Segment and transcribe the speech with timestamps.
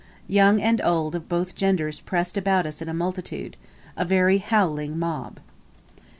[0.27, 3.55] Young and old of both genders pressed about us in a multitude
[3.95, 5.39] a very howling mob.